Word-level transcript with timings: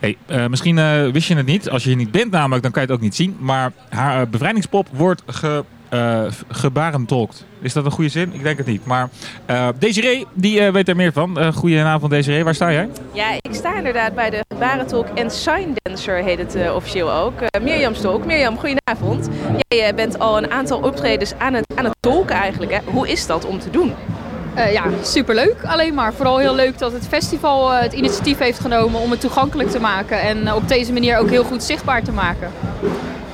Hey, 0.00 0.16
eh, 0.26 0.46
misschien 0.46 0.78
eh, 0.78 1.08
wist 1.08 1.28
je 1.28 1.36
het 1.36 1.46
niet. 1.46 1.70
Als 1.70 1.82
je 1.82 1.88
hier 1.88 1.98
niet 1.98 2.10
bent 2.10 2.30
namelijk, 2.30 2.62
dan 2.62 2.72
kan 2.72 2.82
je 2.82 2.88
het 2.88 2.96
ook 2.96 3.02
niet 3.02 3.14
zien. 3.14 3.36
Maar 3.40 3.72
haar 3.88 4.20
eh, 4.20 4.26
bevrijdingspop 4.26 4.88
wordt 4.92 5.22
ge, 5.26 5.64
gebarentolkt. 6.48 7.44
Is 7.60 7.72
dat 7.72 7.84
een 7.84 7.90
goede 7.90 8.10
zin? 8.10 8.32
Ik 8.32 8.42
denk 8.42 8.58
het 8.58 8.66
niet. 8.66 8.84
Maar 8.84 9.08
Desiree, 9.78 10.26
die 10.32 10.70
weet 10.70 10.88
er 10.88 10.96
meer 10.96 11.12
van. 11.12 11.52
Goedenavond 11.54 12.10
Desiree, 12.10 12.44
waar 12.44 12.54
sta 12.54 12.72
jij? 12.72 12.88
Ja, 13.12 13.32
ik 13.40 13.54
sta 13.54 13.76
inderdaad 13.76 14.14
bij 14.14 14.30
de 14.30 14.44
Barentolk 14.58 15.06
en 15.14 15.30
Sign 15.30 15.74
Dancer 15.82 16.22
heet 16.22 16.38
het 16.38 16.72
officieel 16.74 17.12
ook. 17.12 17.32
Mirjam 17.62 17.94
Stolk. 17.94 18.24
Mirjam, 18.24 18.58
goedenavond. 18.58 19.28
Jij 19.68 19.94
bent 19.94 20.18
al 20.18 20.38
een 20.38 20.50
aantal 20.50 20.78
optredens 20.78 21.34
aan 21.38 21.54
het, 21.54 21.72
aan 21.74 21.84
het 21.84 21.96
tolken 22.00 22.36
eigenlijk. 22.36 22.72
Hè? 22.72 22.78
Hoe 22.84 23.08
is 23.08 23.26
dat 23.26 23.46
om 23.46 23.58
te 23.58 23.70
doen? 23.70 23.94
Eh, 24.54 24.72
ja, 24.72 24.84
superleuk. 25.02 25.64
Alleen 25.64 25.94
maar 25.94 26.14
vooral 26.14 26.38
heel 26.38 26.54
leuk 26.54 26.78
dat 26.78 26.92
het 26.92 27.06
festival 27.08 27.72
eh, 27.72 27.80
het 27.80 27.92
initiatief 27.92 28.38
heeft 28.38 28.60
genomen 28.60 29.00
om 29.00 29.10
het 29.10 29.20
toegankelijk 29.20 29.70
te 29.70 29.80
maken. 29.80 30.20
En 30.20 30.54
op 30.54 30.68
deze 30.68 30.92
manier 30.92 31.18
ook 31.18 31.30
heel 31.30 31.44
goed 31.44 31.62
zichtbaar 31.62 32.02
te 32.02 32.12
maken. 32.12 32.50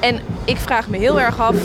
En 0.00 0.20
ik 0.44 0.56
vraag 0.56 0.88
me 0.88 0.96
heel 0.96 1.20
erg 1.20 1.40
af, 1.40 1.56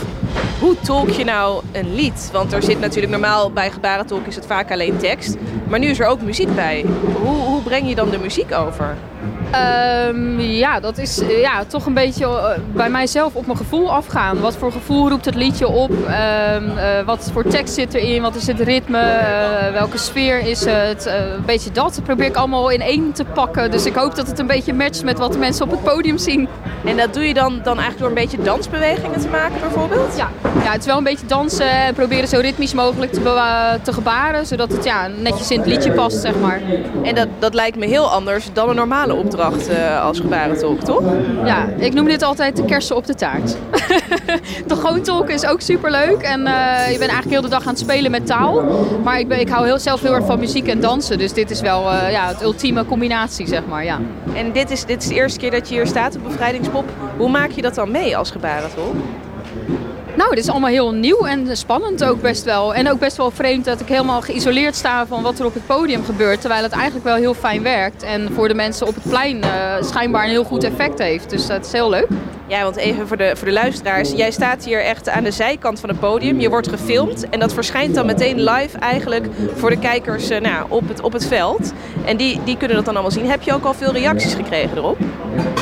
hoe 0.62 0.76
tolk 0.80 1.10
je 1.10 1.24
nou 1.24 1.64
een 1.72 1.96
lied? 1.96 2.30
Want 2.32 2.54
er 2.54 2.64
zit 2.64 2.80
natuurlijk 2.80 3.12
normaal 3.12 3.52
bij 3.52 3.72
gebarentolk 3.72 4.28
is 4.28 4.36
het 4.36 4.46
vaak 4.46 4.72
alleen 4.72 4.98
tekst. 4.98 5.38
Maar 5.68 5.80
nu 5.80 5.88
is 5.88 6.00
er 6.00 6.06
ook 6.06 6.22
muziek 6.22 6.56
bij. 6.56 6.86
Hoe, 7.22 7.36
hoe 7.36 7.62
breng 7.62 7.90
je 7.90 7.96
dan 7.96 8.10
de 8.10 8.18
muziek 8.18 8.54
over? 8.54 8.96
Ehm, 9.52 10.40
ja, 10.40 10.80
dat 10.80 10.98
is 10.98 11.20
eh, 11.20 11.42
ja, 11.42 11.64
toch 11.64 11.86
een 11.86 11.94
beetje 11.94 12.26
eh, 12.26 12.60
bij 12.74 12.90
mijzelf 12.90 13.36
op 13.36 13.46
mijn 13.46 13.58
gevoel 13.58 13.92
afgaan. 13.92 14.40
Wat 14.40 14.56
voor 14.56 14.72
gevoel 14.72 15.10
roept 15.10 15.26
het 15.26 15.36
liedje 15.36 15.68
op? 15.68 15.92
Ehm, 15.92 16.78
eh, 16.78 17.06
wat 17.06 17.30
voor 17.34 17.44
tekst 17.44 17.73
zit 17.73 17.94
erin? 17.94 18.22
Wat 18.22 18.36
is 18.36 18.48
het 18.48 18.59
ritme? 18.59 19.20
Welke 19.73 19.98
sfeer 19.98 20.40
is 20.40 20.66
het? 20.66 21.06
Een 21.06 21.46
beetje 21.46 21.72
dat 21.72 22.00
probeer 22.04 22.26
ik 22.26 22.36
allemaal 22.36 22.70
in 22.70 22.82
één 22.82 23.12
te 23.12 23.26
pakken. 23.26 23.72
Dus 23.72 23.86
ik 23.86 23.96
hoop 23.96 24.16
dat 24.16 24.28
het 24.28 24.40
een 24.40 24.48
beetje 24.48 24.73
matcht 24.73 25.04
met 25.04 25.20
wat 25.20 25.32
de 25.32 25.38
mensen 25.38 25.66
op 25.66 25.72
het 25.72 25.84
podium 25.84 26.18
zien. 26.18 26.48
En 26.86 26.98
dat 26.98 27.14
doe 27.14 27.28
je 27.28 27.34
dan, 27.34 27.59
dan 27.64 27.80
eigenlijk 27.80 28.00
door 28.00 28.08
een 28.08 28.14
beetje 28.14 28.42
dansbewegingen 28.42 29.20
te 29.20 29.28
maken 29.28 29.59
bijvoorbeeld? 29.59 30.18
Ja, 30.18 30.30
ja, 30.63 30.71
het 30.71 30.80
is 30.80 30.85
wel 30.85 30.97
een 30.97 31.03
beetje 31.03 31.25
dansen 31.25 31.69
en 31.69 31.94
proberen 31.94 32.27
zo 32.27 32.39
ritmisch 32.39 32.73
mogelijk 32.73 33.13
te, 33.13 33.21
te 33.81 33.94
gebaren. 33.94 34.45
Zodat 34.45 34.71
het 34.71 34.83
ja, 34.83 35.07
netjes 35.07 35.52
in 35.52 35.59
het 35.59 35.67
liedje 35.67 35.91
past, 35.91 36.21
zeg 36.21 36.39
maar. 36.39 36.61
En 37.03 37.16
dat, 37.16 37.27
dat 37.39 37.53
lijkt 37.53 37.77
me 37.77 37.85
heel 37.85 38.11
anders 38.11 38.49
dan 38.53 38.69
een 38.69 38.75
normale 38.75 39.13
opdracht 39.13 39.67
eh, 39.67 40.03
als 40.03 40.19
gebarentolk, 40.19 40.79
toch? 40.79 41.03
Ja, 41.45 41.67
ik 41.77 41.94
noem 41.94 42.05
dit 42.05 42.23
altijd 42.23 42.55
de 42.55 42.66
kersen 42.66 42.95
op 42.95 43.05
de 43.05 43.16
taart. 43.16 43.57
de 44.67 44.75
gewoon 44.75 45.02
tolken 45.02 45.33
is 45.33 45.45
ook 45.45 45.61
superleuk. 45.61 46.22
En 46.22 46.47
eh, 46.47 46.91
je 46.91 46.97
bent 46.97 47.11
eigenlijk 47.11 47.29
heel 47.29 47.41
de 47.41 47.49
dag 47.49 47.61
aan 47.61 47.73
het 47.73 47.79
spelen 47.79 48.11
met 48.11 48.25
taal. 48.25 48.63
Maar 49.03 49.19
ik, 49.19 49.27
ben, 49.27 49.39
ik 49.39 49.49
hou 49.49 49.66
heel, 49.66 49.79
zelf 49.79 50.02
heel 50.02 50.13
erg 50.13 50.25
van 50.25 50.39
muziek 50.39 50.67
en 50.67 50.79
dansen. 50.79 51.17
Dus 51.17 51.33
dit 51.33 51.52
is 51.52 51.61
wel 51.61 51.91
eh, 51.91 52.11
ja, 52.11 52.27
het 52.27 52.41
ultieme 52.41 52.85
combinatie, 52.85 53.47
zeg 53.47 53.61
maar. 53.69 53.83
Ja. 53.83 53.99
En 54.33 54.52
dit 54.52 54.72
is, 54.72 54.85
dit 54.85 55.02
is 55.02 55.07
de 55.07 55.16
eerste 55.16 55.39
keer 55.39 55.52
dat 55.52 55.69
je 55.69 55.75
hier 55.75 55.88
staat 55.88 56.16
op 56.16 56.23
Bevrijdingspop. 56.23 56.89
Hoe 57.17 57.29
maak 57.29 57.52
je 57.52 57.61
dat 57.61 57.75
dan 57.75 57.91
mee 57.91 58.17
als 58.17 58.31
gebarentolk? 58.31 58.95
Nou, 60.16 60.30
dit 60.30 60.44
is 60.44 60.50
allemaal 60.50 60.70
heel 60.70 60.92
nieuw 60.92 61.26
en 61.26 61.58
spannend 61.58 62.04
ook 62.04 62.22
best 62.22 62.44
wel. 62.44 62.73
En 62.73 62.90
ook 62.90 63.00
best 63.00 63.17
wel 63.17 63.31
vreemd 63.31 63.66
dat 63.66 63.80
ik 63.80 63.88
helemaal 63.88 64.22
geïsoleerd 64.22 64.76
sta 64.76 65.08
van 65.08 65.23
wat 65.23 65.40
er 65.40 65.45
op 65.45 65.53
het 65.53 65.66
podium 65.66 66.03
gebeurt. 66.03 66.40
Terwijl 66.42 66.64
het 66.64 66.72
eigenlijk 66.72 67.03
wel 67.03 67.16
heel 67.16 67.34
fijn 67.34 67.64
werkt. 67.64 68.03
En 68.03 68.31
voor 68.34 68.48
de 68.48 68.53
mensen 68.53 68.88
op 68.88 68.95
het 68.95 69.03
plein 69.03 69.44
eh, 69.44 69.50
schijnbaar 69.81 70.23
een 70.23 70.30
heel 70.30 70.44
goed 70.44 70.64
effect 70.64 71.00
heeft. 71.00 71.30
Dus 71.30 71.48
dat 71.48 71.66
is 71.66 71.72
heel 71.72 71.90
leuk. 71.90 72.08
Ja, 72.52 72.63
want 72.63 72.75
even 72.75 73.07
voor 73.07 73.17
de, 73.17 73.31
voor 73.35 73.47
de 73.47 73.53
luisteraars. 73.53 74.11
Jij 74.11 74.31
staat 74.31 74.66
hier 74.66 74.83
echt 74.83 75.09
aan 75.09 75.23
de 75.23 75.31
zijkant 75.31 75.80
van 75.80 75.89
het 75.89 75.99
podium. 75.99 76.39
Je 76.39 76.49
wordt 76.49 76.67
gefilmd 76.67 77.30
en 77.30 77.39
dat 77.39 77.53
verschijnt 77.53 77.95
dan 77.95 78.05
meteen 78.05 78.44
live 78.44 78.77
eigenlijk 78.77 79.25
voor 79.55 79.69
de 79.69 79.80
kijkers 79.80 80.30
eh, 80.30 80.41
nou, 80.41 80.66
op, 80.69 80.88
het, 80.88 81.02
op 81.02 81.13
het 81.13 81.27
veld. 81.27 81.73
En 82.05 82.17
die, 82.17 82.39
die 82.44 82.57
kunnen 82.57 82.75
dat 82.75 82.85
dan 82.85 82.94
allemaal 82.94 83.11
zien. 83.11 83.29
Heb 83.29 83.41
je 83.41 83.53
ook 83.53 83.63
al 83.63 83.73
veel 83.73 83.91
reacties 83.91 84.33
gekregen 84.33 84.77
erop? 84.77 84.97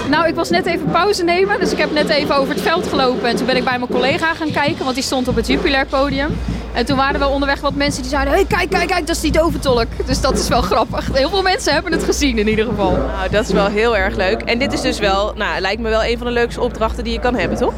Nou, 0.10 0.28
ik 0.28 0.36
was 0.36 0.50
net 0.50 0.66
even 0.66 0.92
pauze 0.92 1.24
nemen. 1.24 1.60
Dus 1.60 1.72
ik 1.72 1.78
heb 1.78 1.92
net 1.92 2.10
even 2.10 2.36
over 2.36 2.54
het 2.54 2.64
veld 2.64 2.88
gelopen. 2.88 3.30
En 3.30 3.36
toen 3.36 3.46
ben 3.46 3.58
ik 3.58 3.64
bij 3.64 3.80
mijn 3.80 3.92
collega 3.92 4.34
gaan 4.34 4.52
kijken, 4.52 4.84
want 4.84 4.96
die 4.96 5.04
stond 5.04 5.28
op 5.28 5.36
het 5.36 5.48
Jupiler 5.48 5.86
podium. 5.86 6.38
En 6.74 6.86
toen 6.86 6.98
waren 6.98 7.20
we 7.20 7.28
onderweg 7.28 7.62
wat 7.62 7.74
mensen 7.74 8.02
die 8.02 8.12
zeiden: 8.12 8.34
hey, 8.34 8.46
kijk, 8.46 8.70
kijk, 8.70 8.88
kijk, 8.88 9.08
dat 9.08 9.16
is 9.16 9.22
die 9.22 9.32
doventolk. 9.32 9.88
Dus 10.06 10.22
dat 10.22 10.38
is 10.38 10.48
wel 10.48 10.62
grappig. 10.62 11.10
Heel 11.14 11.30
veel 11.30 11.42
mensen 11.42 11.74
hebben 11.74 11.92
het 11.92 12.04
gezien 12.04 12.38
in 12.38 12.48
ieder 12.48 12.66
geval. 12.66 12.92
Nou, 12.92 13.30
dat 13.32 13.46
is 13.46 13.52
wel 13.52 13.68
heel 13.68 13.98
erg 13.98 14.16
leuk. 14.16 14.42
En 14.42 14.60
dit 14.60 14.74
is 14.74 14.82
dus 14.82 15.00
wel, 15.00 15.34
nou, 15.36 15.60
lijkt 15.60 15.82
me 15.82 15.90
wel 15.90 16.04
een 16.04 16.18
van 16.18 16.28
de 16.28 16.34
leukste 16.34 16.62
opdrachten 16.62 17.04
die 17.04 17.14
je 17.14 17.20
kan 17.20 17.36
hebben, 17.36 17.58
toch? 17.58 17.74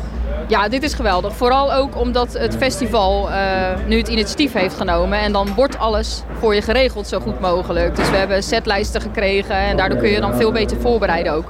Ja, 0.48 0.70
dit 0.70 0.84
is 0.84 0.94
geweldig. 0.94 1.36
Vooral 1.36 1.74
ook 1.74 1.98
omdat 1.98 2.34
het 2.34 2.56
festival 2.58 3.32
eh, 3.32 3.38
nu 3.88 3.98
het 3.98 4.08
initiatief 4.08 4.54
heeft 4.54 4.76
genomen. 4.76 5.20
En 5.20 5.32
dan 5.32 5.54
wordt 5.56 5.78
alles 5.78 6.24
voor 6.40 6.56
je 6.56 6.62
geregeld 6.62 7.08
zo 7.08 7.20
goed 7.20 7.40
mogelijk. 7.40 7.96
Dus 7.96 8.10
we 8.10 8.16
hebben 8.16 8.44
setlijsten 8.44 9.02
gekregen 9.02 9.56
en 9.56 9.78
daardoor 9.78 9.98
kun 9.98 10.10
je 10.10 10.20
dan 10.20 10.36
veel 10.36 10.52
beter 10.52 10.82
voorbereiden 10.82 11.34
ook. 11.34 11.46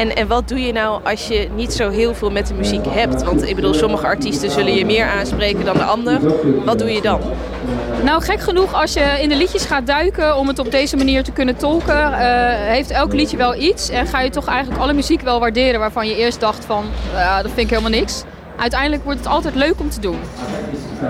En, 0.00 0.16
en 0.16 0.26
wat 0.26 0.48
doe 0.48 0.60
je 0.60 0.72
nou 0.72 1.00
als 1.04 1.28
je 1.28 1.48
niet 1.54 1.72
zo 1.72 1.90
heel 1.90 2.14
veel 2.14 2.30
met 2.30 2.46
de 2.46 2.54
muziek 2.54 2.84
hebt? 2.88 3.22
Want 3.22 3.48
ik 3.48 3.54
bedoel, 3.54 3.74
sommige 3.74 4.06
artiesten 4.06 4.50
zullen 4.50 4.74
je 4.74 4.84
meer 4.84 5.06
aanspreken 5.06 5.64
dan 5.64 5.76
de 5.76 5.82
ander. 5.82 6.20
Wat 6.64 6.78
doe 6.78 6.92
je 6.92 7.02
dan? 7.02 7.20
Nou, 8.04 8.22
gek 8.22 8.40
genoeg, 8.40 8.74
als 8.74 8.92
je 8.92 9.18
in 9.20 9.28
de 9.28 9.36
liedjes 9.36 9.64
gaat 9.64 9.86
duiken 9.86 10.36
om 10.36 10.48
het 10.48 10.58
op 10.58 10.70
deze 10.70 10.96
manier 10.96 11.22
te 11.22 11.32
kunnen 11.32 11.56
tolken, 11.56 12.12
eh, 12.12 12.72
heeft 12.72 12.90
elk 12.90 13.12
liedje 13.12 13.36
wel 13.36 13.54
iets. 13.54 13.88
En 13.88 14.06
ga 14.06 14.20
je 14.20 14.30
toch 14.30 14.46
eigenlijk 14.46 14.80
alle 14.80 14.92
muziek 14.92 15.20
wel 15.20 15.40
waarderen 15.40 15.80
waarvan 15.80 16.06
je 16.08 16.16
eerst 16.16 16.40
dacht 16.40 16.64
van, 16.64 16.84
"Ja, 17.12 17.42
dat 17.42 17.50
vind 17.54 17.70
ik 17.70 17.70
helemaal 17.70 17.98
niks. 18.00 18.22
Uiteindelijk 18.60 19.04
wordt 19.04 19.18
het 19.18 19.28
altijd 19.28 19.54
leuk 19.54 19.80
om 19.80 19.90
te 19.90 20.00
doen. 20.00 20.18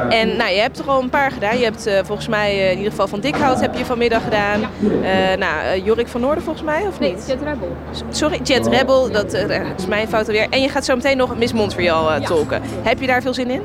En 0.09 0.37
nou, 0.37 0.50
je 0.50 0.61
hebt 0.61 0.78
er 0.78 0.88
al 0.88 1.03
een 1.03 1.11
paar 1.11 1.31
gedaan. 1.31 1.59
Je 1.59 1.65
hebt 1.65 1.87
eh, 1.87 1.99
volgens 2.05 2.28
mij 2.28 2.50
eh, 2.50 2.71
in 2.71 2.77
ieder 2.77 2.91
geval 2.91 3.09
van 3.09 3.21
Dikhout 3.21 3.61
heb 3.61 3.75
je 3.77 3.84
vanmiddag 3.84 4.22
gedaan. 4.25 4.61
Eh, 4.61 5.37
nou, 5.38 5.81
Jorik 5.84 6.09
van 6.09 6.21
Noorden 6.21 6.44
volgens 6.44 6.65
mij, 6.65 6.87
of 6.87 7.00
niet? 7.00 7.25
Jet 7.27 7.43
Rebel. 7.43 7.77
Sorry, 8.11 8.41
Jet 8.43 8.66
Rebel, 8.66 9.11
dat 9.11 9.33
is 9.77 9.87
mijn 9.87 10.09
fout 10.09 10.27
alweer. 10.27 10.47
En 10.50 10.61
je 10.61 10.69
gaat 10.69 10.84
zo 10.84 10.94
meteen 10.97 11.16
nog 11.16 11.37
Miss 11.37 11.53
Montreal 11.53 12.12
Ja. 12.12 12.21
tolken. 12.27 12.62
Heb 12.83 13.00
je 13.00 13.06
daar 13.06 13.22
veel 13.22 13.34
zin 13.34 13.50
in? 13.50 13.62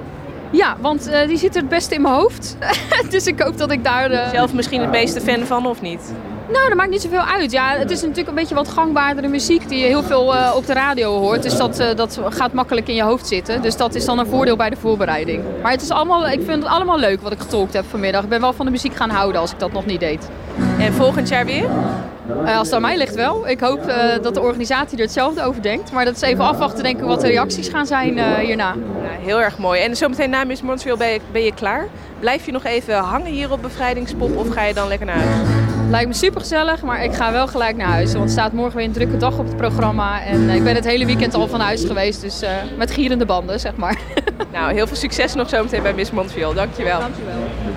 Ja, 0.49 0.75
want 0.79 1.11
die 1.27 1.37
zit 1.37 1.55
er 1.55 1.61
het 1.61 1.69
beste 1.69 1.95
in 1.95 2.01
mijn 2.01 2.13
hoofd. 2.13 2.57
dus 3.09 3.27
ik 3.27 3.39
hoop 3.39 3.57
dat 3.57 3.71
ik 3.71 3.83
daar... 3.83 4.29
Zelf 4.31 4.53
misschien 4.53 4.81
het 4.81 4.91
meeste 4.91 5.21
fan 5.21 5.45
van 5.45 5.65
of 5.65 5.81
niet? 5.81 6.13
Nou, 6.51 6.67
dat 6.67 6.77
maakt 6.77 6.89
niet 6.89 7.01
zoveel 7.01 7.23
uit. 7.23 7.51
Ja, 7.51 7.77
het 7.77 7.91
is 7.91 8.01
natuurlijk 8.01 8.27
een 8.27 8.35
beetje 8.35 8.55
wat 8.55 8.67
gangbaardere 8.67 9.27
muziek 9.27 9.69
die 9.69 9.79
je 9.79 9.85
heel 9.85 10.03
veel 10.03 10.35
eh, 10.35 10.53
op 10.55 10.65
de 10.65 10.73
radio 10.73 11.19
hoort. 11.19 11.43
Dus 11.43 11.57
dat, 11.57 11.79
eh, 11.79 11.95
dat 11.95 12.19
gaat 12.29 12.53
makkelijk 12.53 12.87
in 12.87 12.95
je 12.95 13.03
hoofd 13.03 13.27
zitten. 13.27 13.61
Dus 13.61 13.77
dat 13.77 13.95
is 13.95 14.05
dan 14.05 14.19
een 14.19 14.27
voordeel 14.27 14.55
bij 14.55 14.69
de 14.69 14.75
voorbereiding. 14.75 15.43
Maar 15.61 15.71
het 15.71 15.81
is 15.81 15.89
allemaal, 15.89 16.27
ik 16.27 16.41
vind 16.45 16.63
het 16.63 16.71
allemaal 16.71 16.99
leuk 16.99 17.21
wat 17.21 17.31
ik 17.31 17.39
getolkt 17.39 17.73
heb 17.73 17.85
vanmiddag. 17.89 18.23
Ik 18.23 18.29
ben 18.29 18.41
wel 18.41 18.53
van 18.53 18.65
de 18.65 18.71
muziek 18.71 18.95
gaan 18.95 19.09
houden 19.09 19.41
als 19.41 19.51
ik 19.51 19.59
dat 19.59 19.71
nog 19.71 19.85
niet 19.85 19.99
deed. 19.99 20.29
En 20.79 20.93
volgend 20.93 21.29
jaar 21.29 21.45
weer? 21.45 21.69
Eh, 22.45 22.57
als 22.57 22.67
het 22.67 22.75
aan 22.75 22.81
mij 22.81 22.97
ligt 22.97 23.15
wel. 23.15 23.47
Ik 23.49 23.59
hoop 23.59 23.87
eh, 23.87 24.21
dat 24.21 24.33
de 24.33 24.41
organisatie 24.41 24.97
er 24.97 25.03
hetzelfde 25.03 25.43
over 25.43 25.61
denkt. 25.61 25.91
Maar 25.91 26.05
dat 26.05 26.15
is 26.15 26.21
even 26.21 26.43
afwachten 26.43 26.83
denk 26.83 26.99
ik 26.99 27.05
wat 27.05 27.21
de 27.21 27.27
reacties 27.27 27.67
gaan 27.67 27.85
zijn 27.85 28.17
eh, 28.17 28.33
hierna. 28.33 28.75
Ja, 29.03 29.25
heel 29.25 29.41
erg 29.41 29.57
mooi. 29.57 29.81
En 29.81 29.95
zometeen 29.95 30.29
na 30.29 30.43
Miss 30.43 30.61
Montreal 30.61 30.97
ben 30.97 31.07
je, 31.07 31.19
ben 31.31 31.43
je 31.43 31.53
klaar. 31.53 31.87
Blijf 32.19 32.45
je 32.45 32.51
nog 32.51 32.63
even 32.63 32.95
hangen 32.95 33.31
hier 33.31 33.51
op 33.51 33.61
Bevrijdingspop 33.61 34.37
of 34.37 34.49
ga 34.49 34.63
je 34.63 34.73
dan 34.73 34.87
lekker 34.87 35.07
naar 35.07 35.15
huis? 35.15 35.47
Lijkt 35.89 36.07
me 36.07 36.13
super 36.13 36.41
gezellig, 36.41 36.81
maar 36.81 37.03
ik 37.03 37.13
ga 37.13 37.31
wel 37.31 37.47
gelijk 37.47 37.77
naar 37.77 37.87
huis. 37.87 38.13
Want 38.13 38.25
er 38.25 38.29
staat 38.29 38.51
morgen 38.51 38.77
weer 38.77 38.85
een 38.85 38.91
drukke 38.91 39.17
dag 39.17 39.37
op 39.37 39.45
het 39.45 39.57
programma. 39.57 40.23
En 40.23 40.49
ik 40.49 40.63
ben 40.63 40.75
het 40.75 40.85
hele 40.85 41.05
weekend 41.05 41.33
al 41.33 41.47
van 41.47 41.59
huis 41.59 41.83
geweest. 41.83 42.21
Dus 42.21 42.43
met 42.77 42.91
gierende 42.91 43.25
banden, 43.25 43.59
zeg 43.59 43.75
maar. 43.75 43.97
Nou, 44.51 44.73
heel 44.73 44.87
veel 44.87 44.95
succes 44.95 45.33
nog 45.33 45.49
zometeen 45.49 45.81
bij 45.81 45.93
Miss 45.93 46.11
Montreal. 46.11 46.53
Dankjewel. 46.53 46.99
Dankjewel. 46.99 47.34